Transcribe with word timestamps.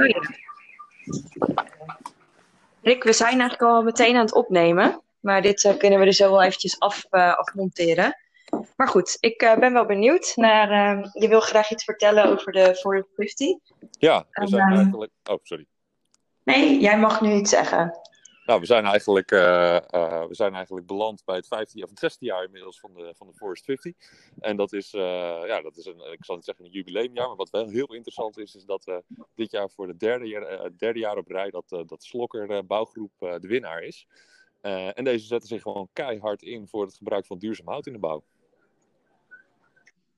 Oh 0.00 0.06
ja. 0.06 0.20
Rick, 2.82 3.04
we 3.04 3.12
zijn 3.12 3.40
eigenlijk 3.40 3.62
al 3.62 3.82
meteen 3.82 4.14
aan 4.16 4.24
het 4.24 4.34
opnemen. 4.34 5.02
Maar 5.20 5.42
dit 5.42 5.64
uh, 5.64 5.76
kunnen 5.76 5.98
we 5.98 6.06
er 6.06 6.12
zo 6.12 6.30
wel 6.30 6.42
eventjes 6.42 6.78
af, 6.78 7.06
uh, 7.10 7.34
afmonteren. 7.34 8.16
Maar 8.76 8.88
goed, 8.88 9.16
ik 9.20 9.42
uh, 9.42 9.56
ben 9.56 9.72
wel 9.72 9.86
benieuwd 9.86 10.32
naar. 10.36 10.70
Ehm, 10.70 11.08
je 11.12 11.28
wil 11.28 11.40
graag 11.40 11.70
iets 11.70 11.84
vertellen 11.84 12.24
over 12.24 12.52
de 12.52 12.74
450. 12.74 13.48
Ja, 13.90 14.26
we 14.30 14.46
zijn 14.46 14.68
ehm, 14.68 14.76
eigenlijk. 14.76 15.12
Oh, 15.24 15.38
sorry. 15.42 15.66
Nee, 16.44 16.80
jij 16.80 16.98
mag 16.98 17.20
nu 17.20 17.32
iets 17.32 17.50
zeggen. 17.50 17.98
Nou, 18.50 18.62
we 18.62 18.68
zijn 18.68 18.84
eigenlijk, 18.84 19.30
eh, 19.30 19.76
eh, 19.76 20.26
we 20.26 20.34
zijn 20.34 20.54
eigenlijk 20.54 20.86
beland 20.86 21.24
bij 21.24 21.36
het 21.36 21.46
15 21.46 21.82
of 21.82 21.90
het 21.90 21.98
16 21.98 22.26
jaar 22.26 22.44
inmiddels 22.44 22.80
van 22.80 22.94
de, 22.94 23.14
van 23.16 23.26
de 23.26 23.32
Forest 23.32 23.64
50. 23.64 23.94
En 24.40 24.56
dat 24.56 24.72
is, 24.72 24.94
eh, 24.94 25.00
ja, 25.46 25.60
dat 25.60 25.76
is 25.76 25.86
een, 25.86 26.12
ik 26.12 26.24
zal 26.24 26.34
niet 26.34 26.44
zeggen 26.44 26.64
een 26.64 26.70
jubileumjaar, 26.70 27.26
maar 27.26 27.36
wat 27.36 27.50
wel 27.50 27.68
heel 27.68 27.94
interessant 27.94 28.38
is, 28.38 28.54
is 28.54 28.64
dat 28.64 29.02
dit 29.34 29.50
jaar 29.50 29.70
voor 29.70 29.86
de 29.86 29.96
derde 29.96 30.26
jaar, 30.26 30.70
derde 30.76 30.98
jaar 30.98 31.16
op 31.16 31.28
rij 31.28 31.50
dat, 31.50 31.68
dat 31.68 32.02
Slokker 32.02 32.66
bouwgroep 32.66 33.12
de 33.18 33.48
winnaar 33.48 33.82
is. 33.82 34.06
En 34.60 35.04
deze 35.04 35.26
zetten 35.26 35.48
zich 35.48 35.62
gewoon 35.62 35.88
keihard 35.92 36.42
in 36.42 36.68
voor 36.68 36.84
het 36.84 36.96
gebruik 36.96 37.26
van 37.26 37.38
duurzaam 37.38 37.68
hout 37.68 37.86
in 37.86 37.92
de 37.92 37.98
bouw. 37.98 38.24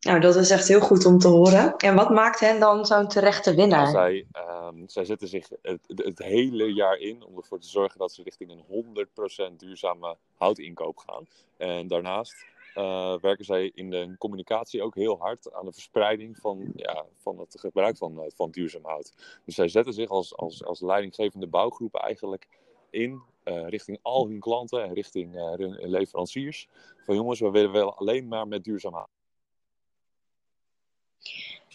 Nou, 0.03 0.21
dat 0.21 0.37
is 0.37 0.51
echt 0.51 0.69
heel 0.69 0.81
goed 0.81 1.05
om 1.05 1.19
te 1.19 1.29
horen. 1.29 1.77
En 1.77 1.95
wat 1.95 2.11
maakt 2.11 2.41
hen 2.41 2.61
dan 2.61 2.87
zo'n 2.87 3.09
terechte 3.09 3.51
Nou, 3.51 3.61
winnaar? 3.61 3.91
zij, 3.91 4.27
ehm, 4.33 4.87
zij 4.87 5.05
zetten 5.05 5.29
zich 5.29 5.49
het, 5.87 6.19
hele 6.19 6.73
jaar 6.73 6.99
in 6.99 7.25
om 7.25 7.37
ervoor 7.37 7.59
te 7.59 7.69
zorgen 7.69 7.99
dat 7.99 8.13
ze 8.13 8.23
richting 8.23 8.51
een 8.51 8.65
100% 8.67 9.61
duurzame 9.61 10.17
houtinkoop 10.37 10.97
gaan. 10.97 11.27
En 11.57 11.87
daarnaast 11.87 12.35
eh, 12.75 13.15
werken 13.21 13.45
zij 13.45 13.71
in 13.75 13.91
de 13.91 14.15
communicatie 14.19 14.83
ook 14.83 14.95
heel 14.95 15.19
hard 15.19 15.53
aan 15.53 15.65
de 15.65 15.73
verspreiding 15.73 16.37
van, 16.37 16.73
ja, 16.77 17.05
van 17.17 17.39
het 17.39 17.57
gebruik 17.59 17.97
van, 17.97 18.21
eh, 18.21 18.31
van 18.35 18.51
duurzaam 18.51 18.85
hout. 18.85 19.13
Dus 19.45 19.55
zij 19.55 19.69
zetten 19.69 19.93
zich 19.93 20.09
als, 20.09 20.37
als, 20.37 20.65
als 20.65 20.81
leidinggevende 20.81 21.47
bouwgroep 21.47 21.95
eigenlijk 21.95 22.49
in 22.91 23.23
eh, 23.43 23.69
richting 23.69 23.99
al 24.03 24.27
hun 24.27 24.41
klanten 24.41 24.85
en 24.85 24.95
richting 24.95 25.35
hun 25.35 25.89
leveranciers. 25.89 26.69
Van 27.05 27.15
jongens, 27.15 27.41
we 27.41 27.51
willen 27.51 27.73
wel 27.73 27.97
alleen 27.97 28.29
maar 28.29 28.49
met 28.49 28.65
duurzaam 28.65 28.95
hout. 28.95 29.22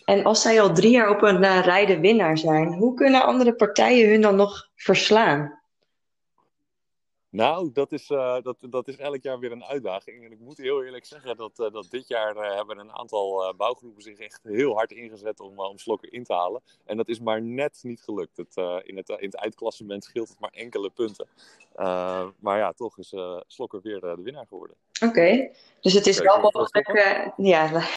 En 0.08 0.24
als 0.24 0.42
zij 0.42 0.62
al 0.62 0.74
drie 0.74 0.92
jaar 0.92 1.10
op 1.10 1.22
een 1.22 1.44
uh, 1.44 1.60
rij 1.64 1.86
de 1.86 2.00
winnaar 2.00 2.38
zijn, 2.38 2.74
hoe 2.74 2.94
kunnen 2.94 3.24
andere 3.24 3.56
partijen 3.56 4.10
hun 4.10 4.22
dan 4.22 4.36
nog 4.36 4.70
verslaan? 4.76 5.58
Nou, 7.30 7.70
dat 7.74 7.92
is, 7.92 8.10
eh, 8.10 8.42
dat, 8.42 8.58
dat 8.70 8.88
is 8.88 8.98
elk 8.98 9.24
jaar 9.24 9.40
weer 9.40 9.52
een 9.52 9.64
uitdaging. 9.64 10.26
En 10.26 10.32
ik 10.32 10.40
moet 10.40 10.58
heel 10.58 10.84
eerlijk 10.84 11.06
zeggen 11.06 11.38
dat, 11.38 11.60
eh, 11.60 11.72
dat 11.72 11.88
dit 11.90 12.08
jaar 12.08 12.36
eh, 12.36 12.56
hebben 12.56 12.78
een 12.78 12.92
aantal 12.92 13.54
bouwgroepen 13.58 14.02
zich 14.02 14.20
echt 14.20 14.40
heel 14.44 14.76
hard 14.76 14.92
ingezet 14.92 15.40
om, 15.40 15.60
om 15.60 15.78
Slokker 15.78 16.14
in 16.14 16.24
te 16.24 16.34
halen. 16.34 16.62
En 16.86 16.98
dat 16.98 17.08
is 17.08 17.20
maar 17.20 17.42
net 17.42 17.80
niet 17.82 18.02
gelukt. 18.02 18.38
Het, 18.38 18.56
in, 18.84 18.98
het, 18.98 19.10
in 19.10 19.26
het 19.26 19.36
eindklassement 19.36 20.04
scheelt 20.04 20.30
het 20.30 20.40
maar 20.40 20.52
enkele 20.54 20.90
punten. 20.90 21.28
Maar 22.40 22.58
ja, 22.58 22.74
toch 22.74 22.98
is 22.98 23.16
Slokker 23.48 23.82
weer 23.82 24.00
de 24.00 24.22
winnaar 24.22 24.48
geworden. 24.48 24.76
Oké, 25.04 25.50
dus 25.82 25.94
het 25.94 26.08
is 26.08 26.16
Zeker 26.16 26.42
wel 26.42 26.52
mogelijk. 26.52 27.34
Ja, 27.38 27.80